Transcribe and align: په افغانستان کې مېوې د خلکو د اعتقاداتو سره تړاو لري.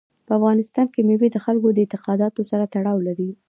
په 0.27 0.31
افغانستان 0.39 0.85
کې 0.93 1.01
مېوې 1.07 1.29
د 1.31 1.37
خلکو 1.45 1.67
د 1.73 1.77
اعتقاداتو 1.83 2.41
سره 2.51 2.63
تړاو 2.73 2.97
لري. 3.07 3.29